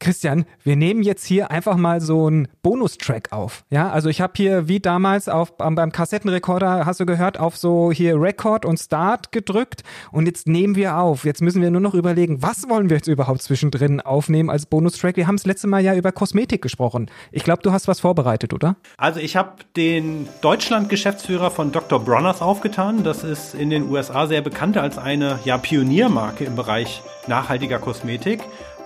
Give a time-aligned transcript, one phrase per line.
[0.00, 3.64] Christian, wir nehmen jetzt hier einfach mal so einen Bonustrack auf.
[3.70, 7.92] Ja, also ich habe hier wie damals auf, beim Kassettenrekorder, hast du gehört, auf so
[7.92, 11.26] hier Record und Start gedrückt und jetzt nehmen wir auf.
[11.26, 15.16] Jetzt müssen wir nur noch überlegen, was wollen wir jetzt überhaupt zwischendrin aufnehmen als Bonustrack?
[15.16, 17.10] Wir haben das letzte Mal ja über Kosmetik gesprochen.
[17.30, 18.76] Ich glaube, du hast was vorbereitet, oder?
[18.96, 22.02] Also ich habe den Deutschland-Geschäftsführer von Dr.
[22.02, 23.04] Bronners aufgetan.
[23.04, 28.40] Das ist in den USA sehr bekannt als eine ja, Pioniermarke im Bereich nachhaltiger Kosmetik.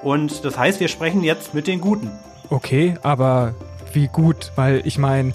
[0.04, 2.10] Und das heißt, wir sprechen jetzt mit den Guten.
[2.50, 3.54] Okay, aber
[3.92, 4.52] wie gut?
[4.54, 5.32] Weil ich meine,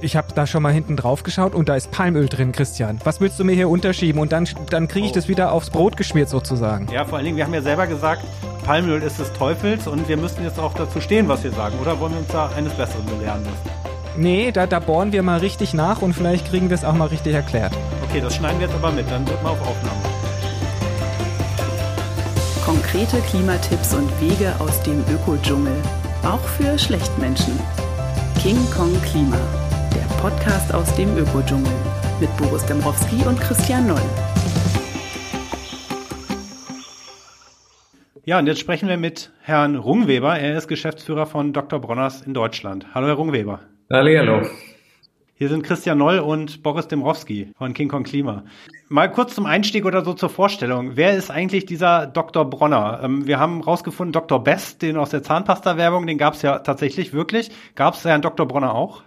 [0.00, 3.00] ich habe da schon mal hinten drauf geschaut und da ist Palmöl drin, Christian.
[3.04, 4.20] Was willst du mir hier unterschieben?
[4.20, 5.16] Und dann, dann kriege ich oh.
[5.16, 6.86] das wieder aufs Brot geschmiert sozusagen.
[6.92, 8.22] Ja, vor allen Dingen, wir haben ja selber gesagt,
[8.64, 11.74] Palmöl ist des Teufels und wir müssen jetzt auch dazu stehen, was wir sagen.
[11.80, 13.82] Oder wollen wir uns da eines Besseren belehren lassen?
[14.16, 17.06] Nee, da, da bohren wir mal richtig nach und vielleicht kriegen wir es auch mal
[17.06, 17.72] richtig erklärt.
[18.08, 20.11] Okay, das schneiden wir jetzt aber mit, dann wird mal auf Aufnahme.
[22.92, 25.72] Konkrete Klimatipps und Wege aus dem Ökodschungel.
[26.24, 27.58] Auch für Schlechtmenschen.
[28.38, 29.38] King Kong Klima.
[29.94, 31.72] Der Podcast aus dem Ökodschungel.
[32.20, 34.02] Mit Boris Dembrowski und Christian Noll.
[38.26, 40.38] Ja, und jetzt sprechen wir mit Herrn Rungweber.
[40.38, 41.80] Er ist Geschäftsführer von Dr.
[41.80, 42.88] Bronners in Deutschland.
[42.92, 43.60] Hallo, Herr Rungweber.
[43.90, 44.42] Hallo.
[45.42, 48.44] Hier sind Christian Noll und Boris Demrowski von King Kong Klima.
[48.88, 50.92] Mal kurz zum Einstieg oder so zur Vorstellung.
[50.94, 52.48] Wer ist eigentlich dieser Dr.
[52.48, 53.00] Bronner?
[53.02, 54.44] Ähm, wir haben rausgefunden, Dr.
[54.44, 57.50] Best, den aus der Zahnpasta-Werbung, den gab es ja tatsächlich wirklich.
[57.74, 58.46] Gab es Herrn Dr.
[58.46, 59.02] Bronner auch?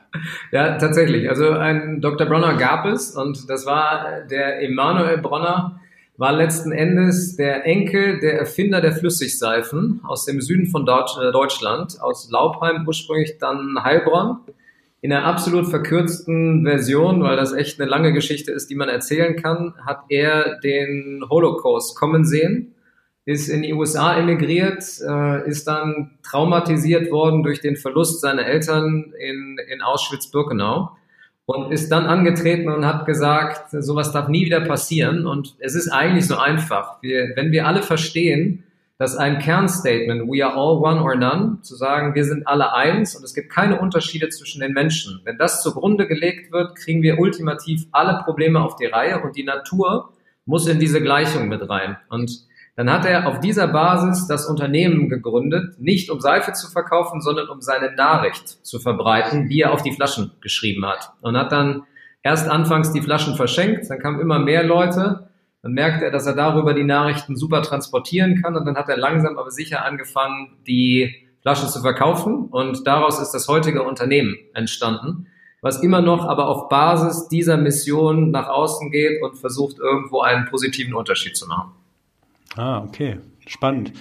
[0.51, 1.29] Ja, tatsächlich.
[1.29, 2.27] Also einen Dr.
[2.27, 5.79] Bronner gab es und das war der Emanuel Bronner,
[6.17, 11.95] war letzten Endes der Enkel der Erfinder der Flüssigseifen aus dem Süden von äh, Deutschland,
[12.01, 14.39] aus Laubheim ursprünglich, dann Heilbronn
[15.05, 19.35] in der absolut verkürzten Version, weil das echt eine lange Geschichte ist, die man erzählen
[19.35, 22.73] kann, hat er den Holocaust kommen sehen,
[23.23, 29.13] ist in die USA emigriert, äh, ist dann traumatisiert worden durch den Verlust seiner Eltern
[29.19, 30.97] in, in Auschwitz-Birkenau
[31.45, 35.27] und ist dann angetreten und hat gesagt, sowas darf nie wieder passieren.
[35.27, 36.99] Und es ist eigentlich so einfach.
[37.03, 38.63] Wir, wenn wir alle verstehen,
[38.97, 43.15] dass ein Kernstatement, we are all one or none, zu sagen, wir sind alle eins
[43.15, 45.19] und es gibt keine Unterschiede zwischen den Menschen.
[45.25, 49.43] Wenn das zugrunde gelegt wird, kriegen wir ultimativ alle Probleme auf die Reihe und die
[49.43, 50.13] Natur
[50.45, 51.97] muss in diese Gleichung mit rein.
[52.09, 52.45] Und
[52.77, 57.49] dann hat er auf dieser Basis das Unternehmen gegründet, nicht um Seife zu verkaufen, sondern
[57.49, 61.11] um seine Nachricht zu verbreiten, die er auf die Flaschen geschrieben hat.
[61.21, 61.83] Und hat dann
[62.21, 65.29] erst anfangs die Flaschen verschenkt, dann kamen immer mehr Leute
[65.65, 68.97] dann merkt er, dass er darüber die Nachrichten super transportieren kann und dann hat er
[68.97, 75.25] langsam aber sicher angefangen, die Flaschen zu verkaufen und daraus ist das heutige Unternehmen entstanden,
[75.61, 80.45] was immer noch aber auf Basis dieser Mission nach außen geht und versucht irgendwo einen
[80.45, 81.71] positiven Unterschied zu machen.
[82.55, 83.93] Ah, okay, spannend.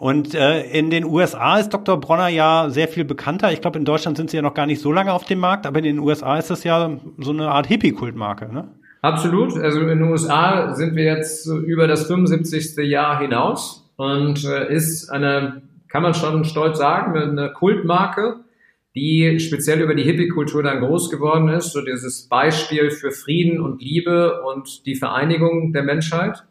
[0.00, 1.98] Und äh, in den USA ist Dr.
[1.98, 3.50] Bronner ja sehr viel bekannter.
[3.50, 5.64] Ich glaube, in Deutschland sind sie ja noch gar nicht so lange auf dem Markt,
[5.64, 8.68] aber in den USA ist das ja so eine Art Hippie-Kultmarke, ne?
[9.00, 9.56] Absolut.
[9.56, 12.76] Also in den USA sind wir jetzt über das 75.
[12.78, 18.40] Jahr hinaus und äh, ist eine, kann man schon stolz sagen, eine Kultmarke,
[18.94, 21.72] die speziell über die Hippie-Kultur dann groß geworden ist.
[21.72, 26.44] So dieses Beispiel für Frieden und Liebe und die Vereinigung der Menschheit.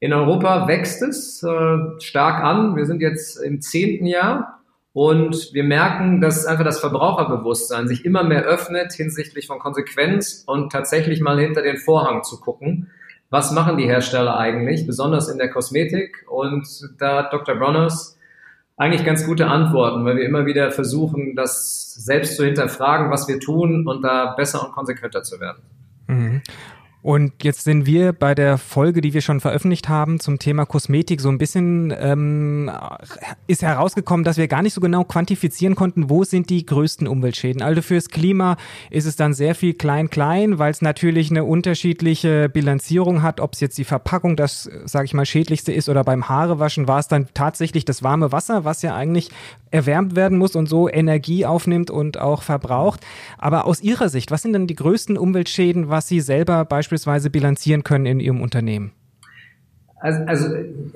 [0.00, 2.74] In Europa wächst es äh, stark an.
[2.74, 4.61] Wir sind jetzt im zehnten Jahr
[4.92, 10.70] und wir merken, dass einfach das Verbraucherbewusstsein sich immer mehr öffnet hinsichtlich von Konsequenz und
[10.70, 12.90] tatsächlich mal hinter den Vorhang zu gucken.
[13.30, 16.26] Was machen die Hersteller eigentlich, besonders in der Kosmetik?
[16.28, 16.66] Und
[16.98, 17.54] da hat Dr.
[17.54, 18.18] Bronners
[18.76, 23.40] eigentlich ganz gute Antworten, weil wir immer wieder versuchen, das selbst zu hinterfragen, was wir
[23.40, 25.62] tun und da besser und konsequenter zu werden.
[26.08, 26.42] Mhm.
[27.02, 31.20] Und jetzt sind wir bei der Folge, die wir schon veröffentlicht haben zum Thema Kosmetik,
[31.20, 32.70] so ein bisschen ähm,
[33.48, 37.60] ist herausgekommen, dass wir gar nicht so genau quantifizieren konnten, wo sind die größten Umweltschäden.
[37.60, 38.56] Also fürs Klima
[38.88, 43.60] ist es dann sehr viel klein-klein, weil es natürlich eine unterschiedliche Bilanzierung hat, ob es
[43.60, 47.26] jetzt die Verpackung das, sage ich mal, schädlichste ist oder beim Haarewaschen war es dann
[47.34, 49.30] tatsächlich das warme Wasser, was ja eigentlich
[49.72, 53.00] erwärmt werden muss und so Energie aufnimmt und auch verbraucht.
[53.38, 56.91] Aber aus Ihrer Sicht, was sind denn die größten Umweltschäden, was Sie selber beispielsweise
[57.30, 58.92] bilanzieren können in Ihrem Unternehmen?
[60.00, 60.48] Also, also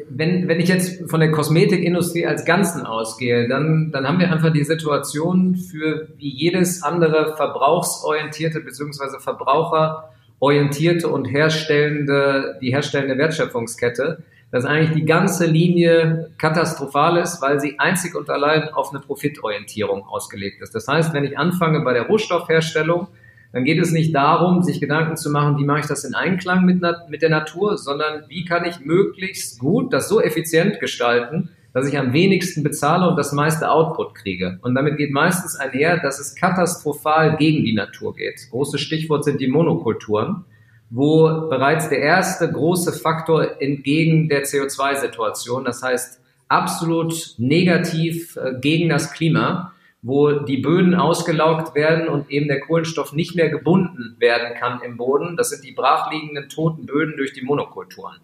[0.09, 4.53] wenn, wenn ich jetzt von der Kosmetikindustrie als Ganzen ausgehe, dann, dann haben wir einfach
[4.53, 9.21] die Situation für wie jedes andere verbrauchsorientierte bzw.
[9.21, 17.79] verbraucherorientierte und herstellende, die herstellende Wertschöpfungskette dass eigentlich die ganze Linie katastrophal ist, weil sie
[17.79, 20.75] einzig und allein auf eine Profitorientierung ausgelegt ist.
[20.75, 23.09] Das heißt, wenn ich anfange bei der Rohstoffherstellung,
[23.57, 26.67] dann geht es nicht darum, sich Gedanken zu machen, wie mache ich das in Einklang
[26.67, 31.89] mit, mit der Natur, sondern wie kann ich möglichst gut das so effizient gestalten, dass
[31.89, 34.59] ich am wenigsten bezahle und das meiste Output kriege.
[34.61, 38.47] Und damit geht meistens einher, dass es katastrophal gegen die Natur geht.
[38.51, 40.45] Großes Stichwort sind die Monokulturen,
[40.91, 48.91] wo bereits der erste große Faktor entgegen der CO2-Situation, das heißt absolut negativ äh, gegen
[48.91, 49.73] das Klima,
[50.07, 54.97] wo die Böden ausgelaugt werden und eben der Kohlenstoff nicht mehr gebunden werden kann im
[54.97, 55.37] Boden.
[55.37, 58.19] Das sind die brachliegenden toten Böden durch die Monokulturen.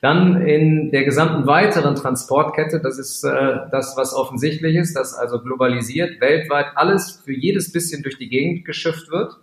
[0.00, 5.42] Dann in der gesamten weiteren Transportkette, das ist äh, das, was offensichtlich ist, dass also
[5.42, 9.36] globalisiert weltweit alles für jedes bisschen durch die Gegend geschifft wird.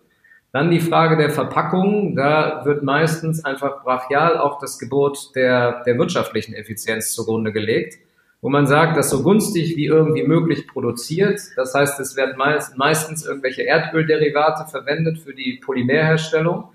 [0.54, 6.00] Dann die Frage der Verpackung, da wird meistens einfach brachial auch das Gebot der, der
[6.00, 8.00] wirtschaftlichen Effizienz zugrunde gelegt
[8.42, 11.40] wo man sagt, dass so günstig wie irgendwie möglich produziert.
[11.56, 12.36] Das heißt, es werden
[12.76, 16.66] meistens irgendwelche Erdölderivate verwendet für die Polymerherstellung,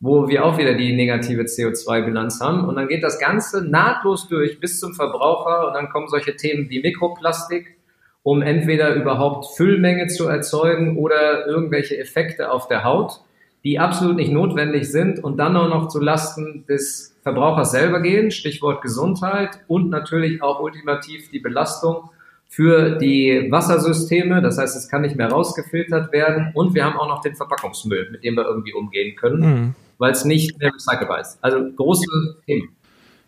[0.00, 2.68] wo wir auch wieder die negative CO2-Bilanz haben.
[2.68, 6.68] Und dann geht das Ganze nahtlos durch bis zum Verbraucher und dann kommen solche Themen
[6.68, 7.78] wie Mikroplastik,
[8.22, 13.20] um entweder überhaupt Füllmenge zu erzeugen oder irgendwelche Effekte auf der Haut,
[13.64, 18.30] die absolut nicht notwendig sind und dann auch noch zu Lasten des Verbraucher selber gehen,
[18.30, 22.10] Stichwort Gesundheit und natürlich auch ultimativ die Belastung
[22.46, 24.42] für die Wassersysteme.
[24.42, 28.10] Das heißt, es kann nicht mehr rausgefiltert werden und wir haben auch noch den Verpackungsmüll,
[28.12, 29.74] mit dem wir irgendwie umgehen können, mhm.
[29.96, 31.38] weil es nicht mehr recycelbar ist.
[31.40, 32.04] Also große
[32.46, 32.68] Themen.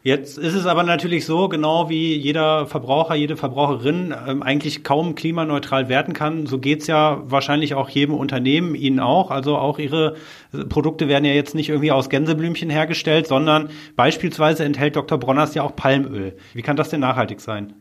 [0.07, 5.17] Jetzt ist es aber natürlich so, genau wie jeder Verbraucher, jede Verbraucherin ähm, eigentlich kaum
[5.17, 9.33] klimaneutral werden kann, so geht's ja wahrscheinlich auch jedem Unternehmen, Ihnen auch.
[9.33, 10.15] Also auch Ihre
[10.53, 15.19] äh, Produkte werden ja jetzt nicht irgendwie aus Gänseblümchen hergestellt, sondern beispielsweise enthält Dr.
[15.19, 16.37] Bronners ja auch Palmöl.
[16.55, 17.73] Wie kann das denn nachhaltig sein?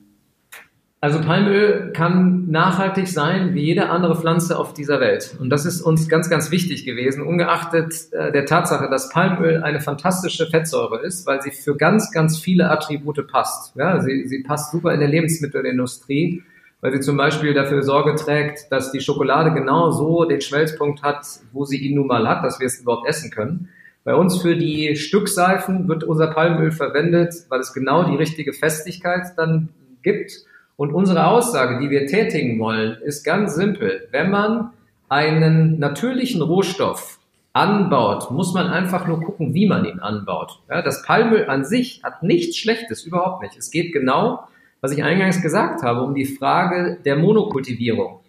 [1.01, 5.35] Also Palmöl kann nachhaltig sein wie jede andere Pflanze auf dieser Welt.
[5.39, 9.81] Und das ist uns ganz, ganz wichtig gewesen, ungeachtet äh, der Tatsache, dass Palmöl eine
[9.81, 13.75] fantastische Fettsäure ist, weil sie für ganz, ganz viele Attribute passt.
[13.75, 16.43] Ja, sie, sie passt super in der Lebensmittelindustrie,
[16.81, 21.25] weil sie zum Beispiel dafür Sorge trägt, dass die Schokolade genau so den Schmelzpunkt hat,
[21.51, 23.69] wo sie ihn nun mal hat, dass wir es überhaupt essen können.
[24.05, 29.33] Bei uns für die Stückseifen wird unser Palmöl verwendet, weil es genau die richtige Festigkeit
[29.37, 29.69] dann
[30.01, 30.31] gibt
[30.77, 34.07] und unsere Aussage, die wir tätigen wollen, ist ganz simpel.
[34.11, 34.71] Wenn man
[35.07, 37.19] einen natürlichen Rohstoff
[37.53, 40.59] anbaut, muss man einfach nur gucken, wie man ihn anbaut.
[40.69, 43.57] Ja, das Palmöl an sich hat nichts Schlechtes, überhaupt nicht.
[43.57, 44.47] Es geht genau,
[44.81, 48.19] was ich eingangs gesagt habe, um die Frage der Monokultivierung.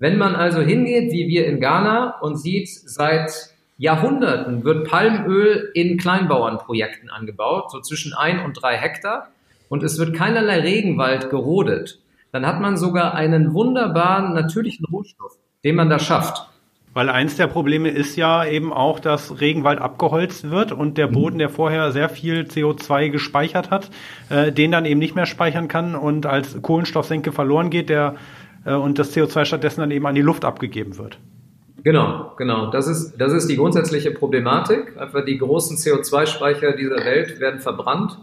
[0.00, 3.30] Wenn man also hingeht, wie wir in Ghana, und sieht, seit
[3.78, 9.28] Jahrhunderten wird Palmöl in Kleinbauernprojekten angebaut, so zwischen ein und drei Hektar
[9.72, 11.98] und es wird keinerlei Regenwald gerodet,
[12.30, 16.46] dann hat man sogar einen wunderbaren natürlichen Rohstoff, den man da schafft.
[16.92, 21.38] Weil eins der Probleme ist ja eben auch, dass Regenwald abgeholzt wird und der Boden,
[21.38, 23.88] der vorher sehr viel CO2 gespeichert hat,
[24.28, 28.16] äh, den dann eben nicht mehr speichern kann und als Kohlenstoffsenke verloren geht, der
[28.66, 31.18] äh, und das CO2 stattdessen dann eben an die Luft abgegeben wird.
[31.82, 32.70] Genau, genau.
[32.70, 35.00] Das ist, das ist die grundsätzliche Problematik.
[35.00, 38.18] Einfach die großen CO2-Speicher dieser Welt werden verbrannt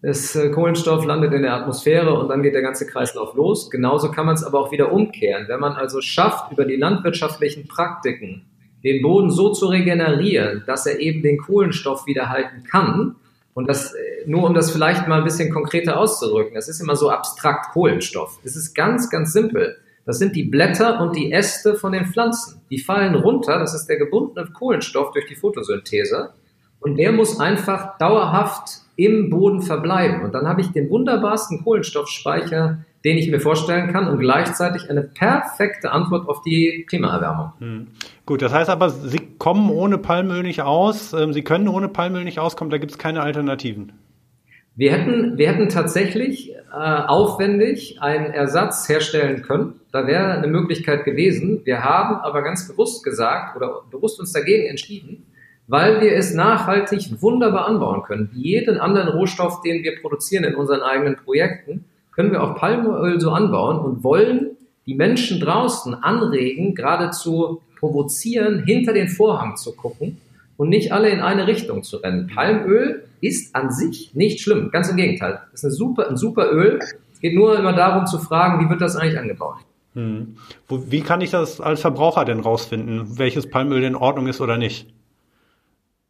[0.00, 3.70] das äh, Kohlenstoff landet in der Atmosphäre und dann geht der ganze Kreislauf los.
[3.70, 5.46] Genauso kann man es aber auch wieder umkehren.
[5.48, 8.46] Wenn man also schafft, über die landwirtschaftlichen Praktiken
[8.84, 13.16] den Boden so zu regenerieren, dass er eben den Kohlenstoff wieder halten kann,
[13.54, 16.94] und das, äh, nur um das vielleicht mal ein bisschen konkreter auszudrücken, das ist immer
[16.94, 18.38] so abstrakt Kohlenstoff.
[18.44, 19.78] Es ist ganz, ganz simpel.
[20.06, 22.60] Das sind die Blätter und die Äste von den Pflanzen.
[22.70, 26.30] Die fallen runter, das ist der gebundene Kohlenstoff durch die Photosynthese.
[26.78, 30.22] Und der muss einfach dauerhaft im Boden verbleiben.
[30.22, 35.02] Und dann habe ich den wunderbarsten Kohlenstoffspeicher, den ich mir vorstellen kann und gleichzeitig eine
[35.02, 37.52] perfekte Antwort auf die Klimaerwärmung.
[37.60, 37.86] Hm.
[38.26, 42.24] Gut, das heißt aber, Sie kommen ohne Palmöl nicht aus, ähm, Sie können ohne Palmöl
[42.24, 43.92] nicht auskommen, da gibt es keine Alternativen.
[44.74, 49.74] Wir hätten, wir hätten tatsächlich äh, aufwendig einen Ersatz herstellen können.
[49.92, 51.60] Da wäre eine Möglichkeit gewesen.
[51.64, 55.24] Wir haben aber ganz bewusst gesagt oder bewusst uns dagegen entschieden,
[55.68, 58.30] weil wir es nachhaltig wunderbar anbauen können.
[58.32, 63.20] Wie jeden anderen Rohstoff, den wir produzieren in unseren eigenen Projekten, können wir auch Palmöl
[63.20, 64.56] so anbauen und wollen
[64.86, 70.16] die Menschen draußen anregen, geradezu provozieren, hinter den Vorhang zu gucken
[70.56, 72.30] und nicht alle in eine Richtung zu rennen.
[72.34, 75.40] Palmöl ist an sich nicht schlimm, ganz im Gegenteil.
[75.52, 76.80] Es ist eine super, ein super Öl.
[77.12, 79.58] Es geht nur immer darum zu fragen, wie wird das eigentlich angebaut?
[79.94, 80.36] Hm.
[80.68, 84.88] Wie kann ich das als Verbraucher denn rausfinden, welches Palmöl in Ordnung ist oder nicht?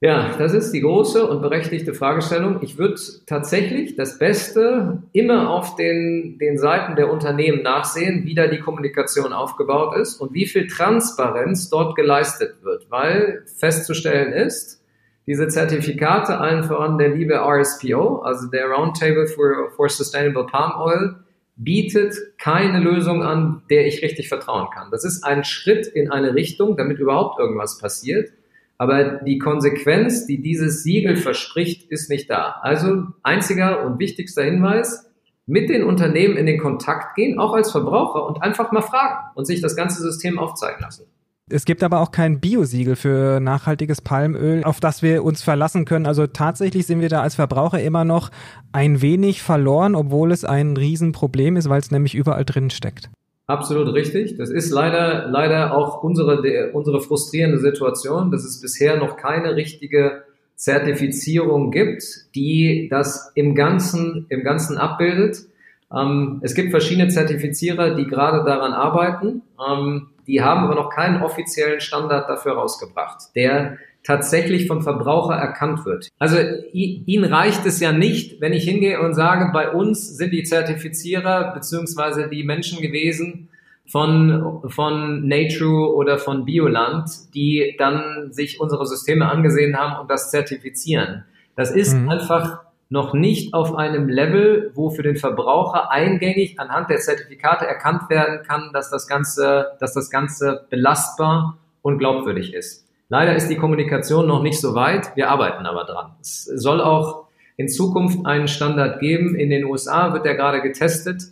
[0.01, 2.59] Ja, das ist die große und berechtigte Fragestellung.
[2.63, 2.95] Ich würde
[3.27, 9.33] tatsächlich das Beste immer auf den, den Seiten der Unternehmen nachsehen, wie da die Kommunikation
[9.33, 14.81] aufgebaut ist und wie viel Transparenz dort geleistet wird, weil festzustellen ist,
[15.27, 21.17] diese Zertifikate, allen voran der liebe RSPO, also der Roundtable for, for Sustainable Palm Oil,
[21.57, 24.93] bietet keine Lösung an, der ich richtig vertrauen kann.
[24.93, 28.31] Das ist ein Schritt in eine Richtung, damit überhaupt irgendwas passiert.
[28.79, 32.57] Aber die Konsequenz, die dieses Siegel verspricht, ist nicht da.
[32.63, 35.05] Also einziger und wichtigster Hinweis,
[35.47, 39.47] mit den Unternehmen in den Kontakt gehen, auch als Verbraucher und einfach mal fragen und
[39.47, 41.07] sich das ganze System aufzeigen lassen.
[41.51, 46.05] Es gibt aber auch kein Biosiegel für nachhaltiges Palmöl, auf das wir uns verlassen können.
[46.05, 48.31] Also tatsächlich sind wir da als Verbraucher immer noch
[48.73, 53.09] ein wenig verloren, obwohl es ein Riesenproblem ist, weil es nämlich überall drin steckt.
[53.49, 54.37] Absolut richtig.
[54.37, 60.23] Das ist leider, leider auch unsere, unsere frustrierende Situation, dass es bisher noch keine richtige
[60.55, 65.47] Zertifizierung gibt, die das im Ganzen, im Ganzen abbildet.
[65.91, 69.41] Ähm, es gibt verschiedene Zertifizierer, die gerade daran arbeiten.
[69.67, 75.85] Ähm, die haben aber noch keinen offiziellen Standard dafür rausgebracht, der tatsächlich vom Verbraucher erkannt
[75.85, 76.09] wird.
[76.19, 76.39] Also
[76.73, 81.53] ihnen reicht es ja nicht, wenn ich hingehe und sage, bei uns sind die Zertifizierer
[81.53, 83.49] beziehungsweise die Menschen gewesen
[83.87, 90.31] von, von Nature oder von Bioland, die dann sich unsere Systeme angesehen haben und das
[90.31, 91.25] zertifizieren.
[91.57, 92.09] Das ist mhm.
[92.09, 98.09] einfach noch nicht auf einem Level, wo für den Verbraucher eingängig anhand der Zertifikate erkannt
[98.09, 102.88] werden kann, dass das Ganze, dass das Ganze belastbar und glaubwürdig ist.
[103.11, 105.17] Leider ist die Kommunikation noch nicht so weit.
[105.17, 106.13] Wir arbeiten aber dran.
[106.21, 109.35] Es soll auch in Zukunft einen Standard geben.
[109.35, 111.23] In den USA wird der gerade getestet,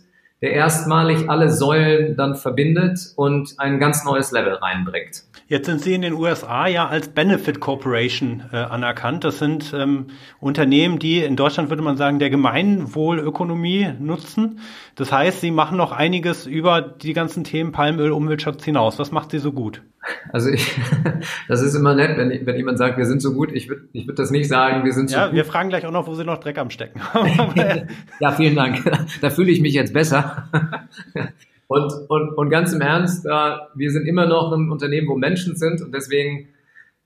[0.41, 5.23] der erstmalig alle Säulen dann verbindet und ein ganz neues Level reinbringt.
[5.47, 9.23] Jetzt sind Sie in den USA ja als Benefit Corporation äh, anerkannt.
[9.23, 10.07] Das sind ähm,
[10.39, 14.59] Unternehmen, die in Deutschland würde man sagen, der Gemeinwohlökonomie nutzen.
[14.95, 18.99] Das heißt, Sie machen noch einiges über die ganzen Themen Palmöl, Umweltschutz hinaus.
[18.99, 19.83] Was macht Sie so gut?
[20.31, 20.79] Also ich,
[21.47, 23.51] das ist immer nett, wenn, wenn jemand sagt, wir sind so gut.
[23.51, 25.35] Ich würde ich würd das nicht sagen, wir sind so ja, gut.
[25.35, 27.01] Wir fragen gleich auch noch, wo Sie noch Dreck am Stecken.
[28.19, 28.83] ja, vielen Dank.
[29.21, 30.49] Da fühle ich mich jetzt besser.
[31.67, 33.29] Und, und, und ganz im Ernst, äh,
[33.75, 36.47] wir sind immer noch ein Unternehmen, wo Menschen sind und deswegen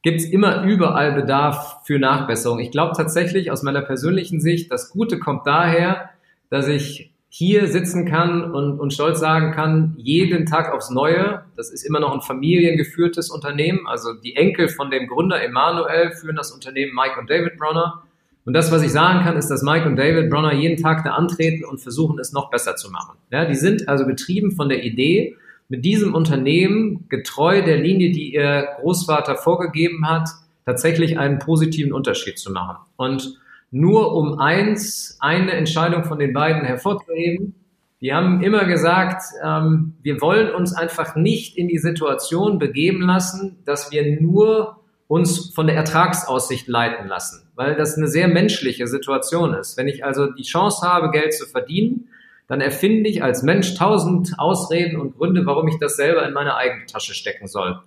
[0.03, 2.59] gibt's immer überall Bedarf für Nachbesserung.
[2.59, 6.09] Ich glaube tatsächlich aus meiner persönlichen Sicht, das Gute kommt daher,
[6.49, 11.71] dass ich hier sitzen kann und, und stolz sagen kann, jeden Tag aufs Neue, das
[11.71, 16.51] ist immer noch ein familiengeführtes Unternehmen, also die Enkel von dem Gründer Emanuel führen das
[16.51, 18.03] Unternehmen Mike und David Bronner
[18.43, 21.11] und das, was ich sagen kann, ist, dass Mike und David Bronner jeden Tag da
[21.11, 23.17] antreten und versuchen, es noch besser zu machen.
[23.31, 25.37] Ja, die sind also getrieben von der Idee,
[25.69, 30.27] mit diesem Unternehmen, getreu der Linie, die ihr Großvater vorgegeben hat,
[30.65, 32.75] tatsächlich einen positiven Unterschied zu machen.
[32.97, 33.39] Und
[33.71, 37.55] nur um eins, eine Entscheidung von den beiden hervorzuheben,
[38.01, 43.59] die haben immer gesagt, ähm, wir wollen uns einfach nicht in die Situation begeben lassen,
[43.65, 49.53] dass wir nur uns von der Ertragsaussicht leiten lassen, weil das eine sehr menschliche Situation
[49.53, 49.77] ist.
[49.77, 52.07] Wenn ich also die Chance habe, Geld zu verdienen,
[52.47, 56.55] dann erfinde ich als Mensch tausend Ausreden und Gründe, warum ich das selber in meine
[56.55, 57.79] eigene Tasche stecken soll.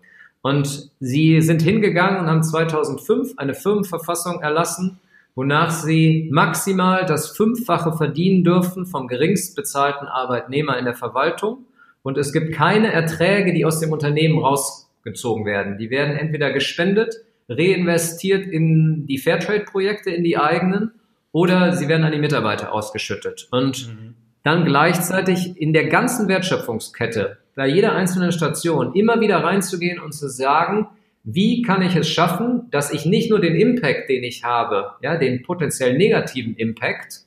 [0.42, 5.00] Und sie sind hingegangen und haben 2005 eine Firmenverfassung erlassen,
[5.34, 11.66] wonach sie maximal das Fünffache verdienen dürfen vom geringst bezahlten Arbeitnehmer in der Verwaltung.
[12.02, 15.78] Und es gibt keine Erträge, die aus dem Unternehmen raus gezogen werden.
[15.78, 17.16] Die werden entweder gespendet,
[17.48, 20.92] reinvestiert in die Fairtrade-Projekte, in die eigenen,
[21.32, 23.48] oder sie werden an die Mitarbeiter ausgeschüttet.
[23.50, 24.14] Und mhm.
[24.44, 30.28] dann gleichzeitig in der ganzen Wertschöpfungskette, bei jeder einzelnen Station, immer wieder reinzugehen und zu
[30.28, 30.88] sagen,
[31.24, 35.16] wie kann ich es schaffen, dass ich nicht nur den Impact, den ich habe, ja,
[35.16, 37.22] den potenziell negativen Impact,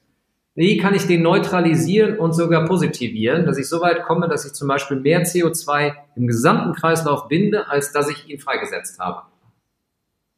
[0.54, 4.54] wie kann ich den neutralisieren und sogar positivieren, dass ich so weit komme, dass ich
[4.54, 9.22] zum Beispiel mehr CO2 im gesamten Kreislauf binde, als dass ich ihn freigesetzt habe.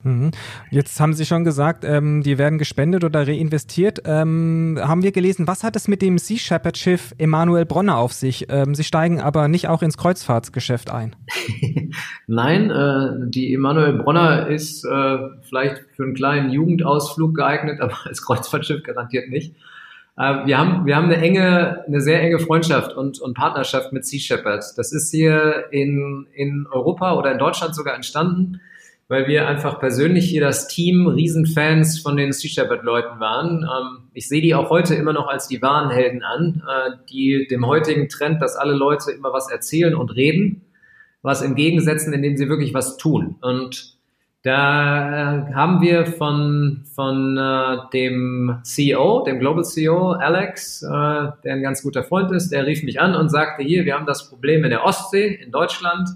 [0.04, 0.32] Mhm.
[0.72, 4.04] Jetzt haben Sie schon gesagt, ähm, die werden gespendet oder reinvestiert.
[4.06, 8.14] Ähm, haben wir gelesen, was hat es mit dem Sea Shepherd Schiff Emanuel Bronner auf
[8.14, 8.46] sich?
[8.50, 11.18] Ähm, Sie steigen aber nicht auch ins Kreuzfahrtsgeschäft ein.
[12.28, 18.22] Nein, äh, die Emanuel Bronner ist äh, vielleicht für einen kleinen Jugendausflug geeignet, aber als
[18.22, 19.54] Kreuzfahrtschiff garantiert nicht.
[20.16, 24.06] Äh, wir haben, wir haben eine enge, eine sehr enge Freundschaft und, und Partnerschaft mit
[24.06, 24.64] Sea Shepherd.
[24.78, 28.62] Das ist hier in, in Europa oder in Deutschland sogar entstanden,
[29.10, 33.64] weil wir einfach persönlich hier das Team Riesenfans von den Sea Shepherd Leuten waren.
[33.64, 37.48] Ähm, ich sehe die auch heute immer noch als die wahren Helden an, äh, die
[37.50, 40.62] dem heutigen Trend, dass alle Leute immer was erzählen und reden,
[41.24, 43.36] was entgegensetzen, indem sie wirklich was tun.
[43.42, 43.98] Und
[44.44, 51.54] da äh, haben wir von, von äh, dem CEO, dem Global CEO, Alex, äh, der
[51.56, 54.30] ein ganz guter Freund ist, der rief mich an und sagte, hier, wir haben das
[54.30, 56.10] Problem in der Ostsee in Deutschland.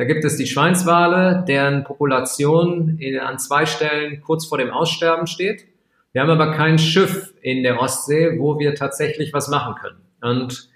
[0.00, 5.66] Da gibt es die Schweinswale, deren Population an zwei Stellen kurz vor dem Aussterben steht.
[6.12, 9.98] Wir haben aber kein Schiff in der Ostsee, wo wir tatsächlich was machen können.
[10.22, 10.70] Und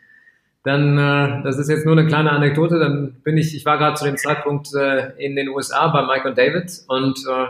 [0.62, 3.94] dann, äh, das ist jetzt nur eine kleine Anekdote, dann bin ich, ich war gerade
[3.94, 7.46] zu dem Zeitpunkt äh, in den USA bei Mike und David und äh,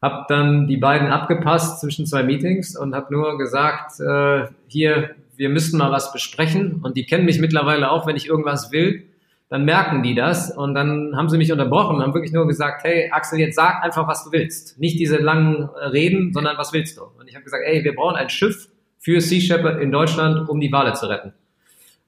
[0.00, 5.50] habe dann die beiden abgepasst zwischen zwei Meetings und habe nur gesagt, äh, hier, wir
[5.50, 9.04] müssten mal was besprechen und die kennen mich mittlerweile auch, wenn ich irgendwas will,
[9.50, 12.84] dann merken die das und dann haben sie mich unterbrochen und haben wirklich nur gesagt,
[12.84, 14.78] hey Axel, jetzt sag einfach, was du willst.
[14.78, 17.02] Nicht diese langen Reden, sondern was willst du?
[17.18, 20.60] Und ich habe gesagt, ey, wir brauchen ein Schiff für Sea Shepherd in Deutschland, um
[20.60, 21.32] die Wale zu retten.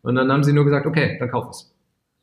[0.02, 1.74] Und dann haben sie nur gesagt, okay, dann kauf es.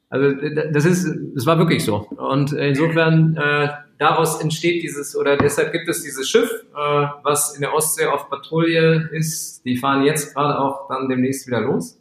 [0.09, 0.31] Also
[0.71, 2.07] das ist, das war wirklich so.
[2.15, 7.61] Und insofern äh, daraus entsteht dieses oder deshalb gibt es dieses Schiff, äh, was in
[7.61, 9.65] der Ostsee auf Patrouille ist.
[9.65, 11.98] Die fahren jetzt gerade auch dann demnächst wieder los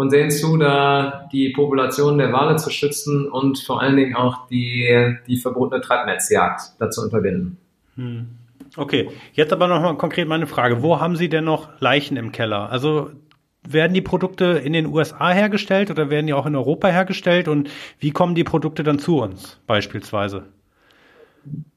[0.00, 4.46] und sehen zu, da die Population der Wale zu schützen und vor allen Dingen auch
[4.48, 7.58] die die verbotene Treibnetzjagd dazu unterbinden.
[7.96, 8.26] Hm.
[8.76, 10.82] Okay, jetzt aber nochmal konkret meine Frage.
[10.82, 12.70] Wo haben Sie denn noch Leichen im Keller?
[12.70, 13.10] Also
[13.62, 17.68] werden die Produkte in den USA hergestellt oder werden die auch in Europa hergestellt und
[17.98, 20.44] wie kommen die Produkte dann zu uns beispielsweise?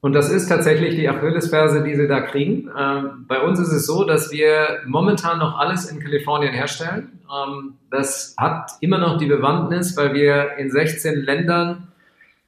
[0.00, 2.70] Und das ist tatsächlich die Achillesferse, die Sie da kriegen.
[2.78, 7.18] Ähm, bei uns ist es so, dass wir momentan noch alles in Kalifornien herstellen.
[7.22, 11.88] Ähm, das hat immer noch die Bewandtnis, weil wir in 16 Ländern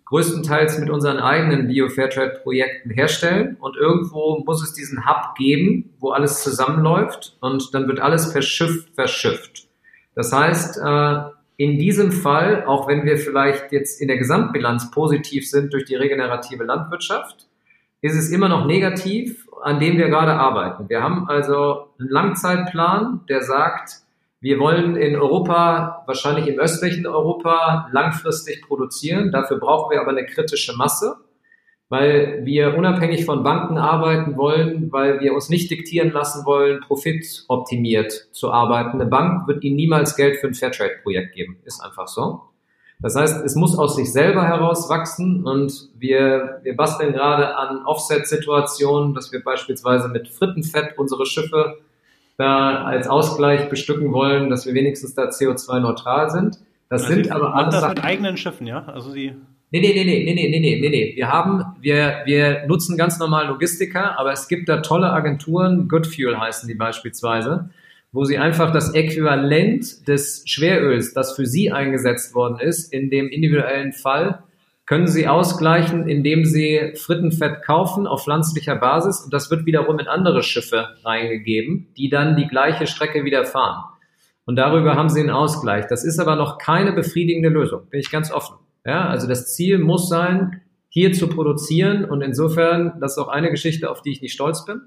[0.06, 3.56] größtenteils mit unseren eigenen Bio-Fairtrade-Projekten herstellen.
[3.58, 8.42] Und irgendwo muss es diesen Hub geben, wo alles zusammenläuft und dann wird alles per
[8.42, 9.66] Schiff verschifft.
[10.14, 11.20] Das heißt, äh,
[11.56, 15.94] in diesem Fall, auch wenn wir vielleicht jetzt in der Gesamtbilanz positiv sind durch die
[15.94, 17.46] regenerative Landwirtschaft,
[18.02, 20.88] ist es immer noch negativ, an dem wir gerade arbeiten.
[20.88, 24.02] Wir haben also einen Langzeitplan, der sagt,
[24.40, 29.32] wir wollen in Europa, wahrscheinlich im östlichen Europa, langfristig produzieren.
[29.32, 31.16] Dafür brauchen wir aber eine kritische Masse,
[31.88, 38.28] weil wir unabhängig von Banken arbeiten wollen, weil wir uns nicht diktieren lassen wollen, profitoptimiert
[38.32, 39.00] zu arbeiten.
[39.00, 41.58] Eine Bank wird Ihnen niemals Geld für ein Fairtrade-Projekt geben.
[41.64, 42.42] Ist einfach so.
[42.98, 47.84] Das heißt, es muss aus sich selber heraus wachsen und wir, wir basteln gerade an
[47.84, 51.76] Offset-Situationen, dass wir beispielsweise mit Frittenfett unsere Schiffe
[52.38, 56.58] da als Ausgleich bestücken wollen, dass wir wenigstens da CO2-neutral sind.
[56.88, 57.74] Das also sind aber alles.
[57.74, 58.84] das mit eigenen Schiffen, ja?
[58.86, 59.34] Also sie.
[59.70, 61.16] Nee, nee, nee, nee, nee, nee, nee, nee, nee.
[61.16, 66.06] Wir haben, wir, wir nutzen ganz normal Logistiker, aber es gibt da tolle Agenturen, Good
[66.06, 67.70] Fuel heißen die beispielsweise,
[68.12, 73.28] wo sie einfach das Äquivalent des Schweröls, das für sie eingesetzt worden ist, in dem
[73.28, 74.44] individuellen Fall
[74.86, 80.06] können Sie ausgleichen, indem Sie Frittenfett kaufen auf pflanzlicher Basis und das wird wiederum in
[80.06, 83.82] andere Schiffe reingegeben, die dann die gleiche Strecke wieder fahren.
[84.44, 85.86] Und darüber haben Sie einen Ausgleich.
[85.88, 88.54] Das ist aber noch keine befriedigende Lösung, bin ich ganz offen.
[88.86, 93.50] Ja, also das Ziel muss sein, hier zu produzieren und insofern, das ist auch eine
[93.50, 94.80] Geschichte, auf die ich nicht stolz bin.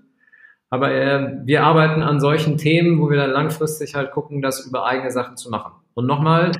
[0.69, 4.85] Aber äh, wir arbeiten an solchen Themen, wo wir dann langfristig halt gucken, das über
[4.85, 5.73] eigene Sachen zu machen.
[5.95, 6.51] Und nochmal,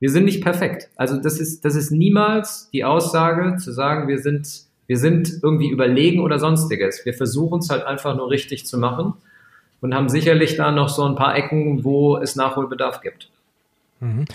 [0.00, 0.90] wir sind nicht perfekt.
[0.96, 4.48] Also das ist, das ist niemals die Aussage zu sagen, wir sind,
[4.86, 7.04] wir sind irgendwie überlegen oder sonstiges.
[7.04, 9.14] Wir versuchen es halt einfach nur richtig zu machen
[9.80, 13.30] und haben sicherlich da noch so ein paar Ecken, wo es Nachholbedarf gibt.
[14.00, 14.26] Mhm.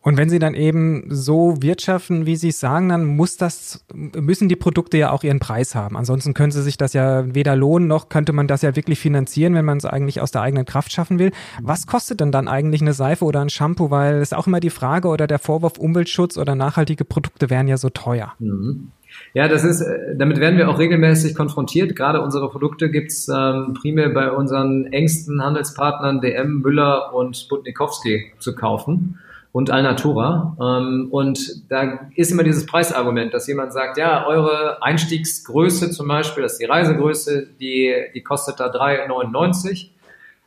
[0.00, 4.48] Und wenn Sie dann eben so wirtschaften, wie Sie es sagen, dann muss das, müssen
[4.48, 5.96] die Produkte ja auch ihren Preis haben.
[5.96, 9.54] Ansonsten können Sie sich das ja weder lohnen, noch könnte man das ja wirklich finanzieren,
[9.54, 11.32] wenn man es eigentlich aus der eigenen Kraft schaffen will.
[11.60, 13.90] Was kostet denn dann eigentlich eine Seife oder ein Shampoo?
[13.90, 17.66] Weil es ist auch immer die Frage oder der Vorwurf, Umweltschutz oder nachhaltige Produkte wären
[17.66, 18.34] ja so teuer.
[18.38, 18.92] Mhm.
[19.34, 19.84] Ja, das ist,
[20.16, 21.96] damit werden wir auch regelmäßig konfrontiert.
[21.96, 28.54] Gerade unsere Produkte gibt's ähm, primär bei unseren engsten Handelspartnern DM, Müller und Sputnikowski zu
[28.54, 29.18] kaufen
[29.52, 30.56] und Alnatura.
[30.60, 36.42] Ähm, und da ist immer dieses Preisargument, dass jemand sagt, ja, eure Einstiegsgröße zum Beispiel,
[36.42, 39.88] das ist die Reisegröße, die, die kostet da 3,99.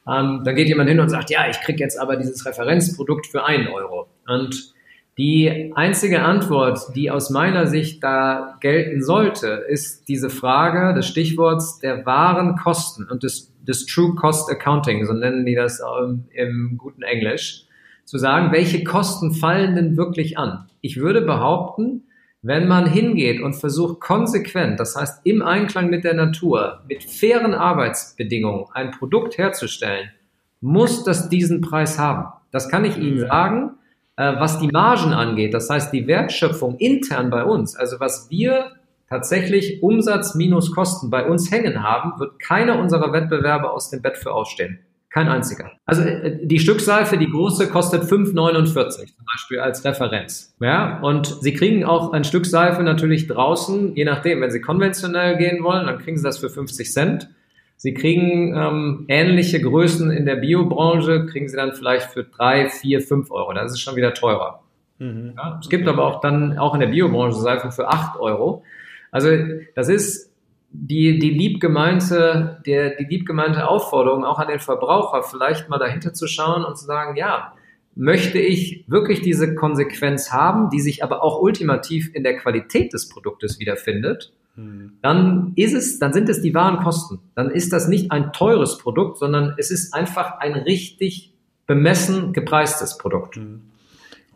[0.08, 3.44] Ähm, dann geht jemand hin und sagt, ja, ich kriege jetzt aber dieses Referenzprodukt für
[3.46, 4.08] einen Euro.
[4.28, 4.74] Und
[5.18, 11.80] die einzige Antwort, die aus meiner Sicht da gelten sollte, ist diese Frage des Stichworts
[11.80, 16.78] der wahren Kosten und des, des True Cost Accounting, so nennen die das ähm, im
[16.78, 17.66] guten Englisch
[18.12, 20.68] zu sagen, welche Kosten fallen denn wirklich an?
[20.82, 22.04] Ich würde behaupten,
[22.42, 27.54] wenn man hingeht und versucht konsequent, das heißt im Einklang mit der Natur, mit fairen
[27.54, 30.12] Arbeitsbedingungen ein Produkt herzustellen,
[30.60, 32.34] muss das diesen Preis haben.
[32.52, 33.76] Das kann ich Ihnen sagen,
[34.18, 35.54] äh, was die Margen angeht.
[35.54, 38.74] Das heißt, die Wertschöpfung intern bei uns, also was wir
[39.08, 44.18] tatsächlich Umsatz minus Kosten bei uns hängen haben, wird keiner unserer Wettbewerber aus dem Bett
[44.18, 44.80] für aufstehen.
[45.12, 45.72] Kein einziger.
[45.86, 50.56] Also äh, die Stückseife, die große, kostet 5,49 zum Beispiel als Referenz.
[50.62, 54.40] Ja, und Sie kriegen auch ein Stück Seife natürlich draußen, je nachdem.
[54.40, 57.30] Wenn Sie konventionell gehen wollen, dann kriegen Sie das für 50 Cent.
[57.76, 63.02] Sie kriegen ähm, ähnliche Größen in der Biobranche, kriegen Sie dann vielleicht für drei, vier,
[63.02, 63.52] fünf Euro.
[63.54, 64.64] Das ist schon wieder teurer.
[65.00, 65.34] Mhm.
[65.36, 68.64] Ja, es gibt aber auch dann auch in der Biobranche Seifen für acht Euro.
[69.12, 69.30] Also
[69.76, 70.31] das ist
[70.74, 76.28] die, die liebgemeinte, der, die liebgemeinte Aufforderung auch an den Verbraucher, vielleicht mal dahinter zu
[76.28, 77.54] schauen und zu sagen, ja,
[77.96, 83.10] möchte ich wirklich diese Konsequenz haben, die sich aber auch ultimativ in der Qualität des
[83.10, 84.94] Produktes wiederfindet, hm.
[85.02, 87.20] dann ist es, dann sind es die wahren Kosten.
[87.36, 91.34] Dann ist das nicht ein teures Produkt, sondern es ist einfach ein richtig
[91.68, 93.36] bemessen gepreistes Produkt.
[93.36, 93.71] Hm.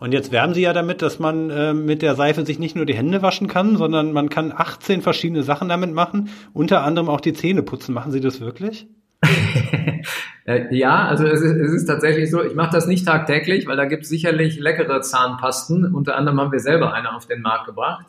[0.06, 2.86] Und jetzt werben Sie ja damit, dass man äh, mit der Seife sich nicht nur
[2.86, 7.20] die Hände waschen kann, sondern man kann 18 verschiedene Sachen damit machen, unter anderem auch
[7.20, 7.96] die Zähne putzen.
[7.96, 8.88] Machen Sie das wirklich?
[10.48, 13.78] Äh, ja, also es ist, es ist tatsächlich so, ich mache das nicht tagtäglich, weil
[13.78, 15.91] da gibt es sicherlich leckere Zahnpasten.
[15.91, 18.06] Unter anderem haben wir selber eine auf den Markt gebracht.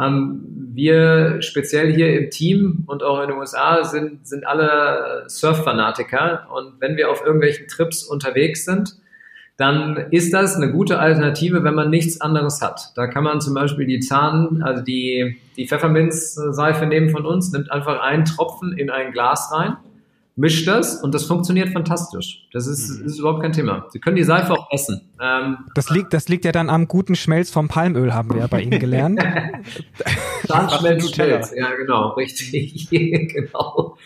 [0.00, 6.46] Ähm, wir speziell hier im Team und auch in den USA sind, sind alle Surf-Fanatiker.
[6.54, 9.00] Und wenn wir auf irgendwelchen Trips unterwegs sind,
[9.56, 12.92] dann ist das eine gute Alternative, wenn man nichts anderes hat.
[12.94, 17.72] Da kann man zum Beispiel die Zahn, also die, die Pfefferminzseife nehmen von uns, nimmt
[17.72, 19.78] einfach einen Tropfen in ein Glas rein,
[20.36, 22.46] mischt das und das funktioniert fantastisch.
[22.52, 23.06] Das ist, mhm.
[23.06, 23.86] ist überhaupt kein Thema.
[23.88, 25.00] Sie können die Seife auch essen.
[25.22, 28.46] Ähm, das liegt, das liegt ja dann am guten Schmelz vom Palmöl, haben wir ja
[28.48, 29.18] bei Ihnen gelernt.
[30.46, 33.96] Zahnschmelz, Schmelz, ja genau, richtig, genau.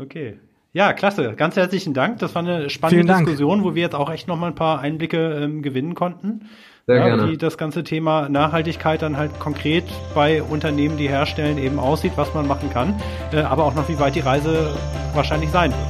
[0.00, 0.38] Okay,
[0.74, 1.34] ja, klasse.
[1.36, 2.18] Ganz herzlichen Dank.
[2.18, 5.40] Das war eine spannende Diskussion, wo wir jetzt auch echt noch mal ein paar Einblicke
[5.42, 6.50] ähm, gewinnen konnten.
[6.86, 7.30] Sehr ja, gerne.
[7.30, 9.84] Wie das ganze Thema Nachhaltigkeit dann halt konkret
[10.16, 13.00] bei Unternehmen, die herstellen, eben aussieht, was man machen kann.
[13.32, 14.74] Äh, aber auch noch, wie weit die Reise
[15.14, 15.80] wahrscheinlich sein wird.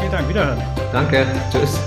[0.00, 0.28] Vielen Dank.
[0.28, 0.62] Wiederhören.
[0.92, 1.24] Danke.
[1.52, 1.80] Tschüss.